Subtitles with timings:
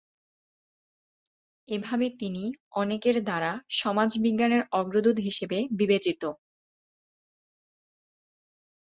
[1.67, 2.43] এভাবে তিনি
[2.73, 6.23] অনেকের দ্বারা সমাজবিজ্ঞানের অগ্রদূত হিসেবে বিবেচিত।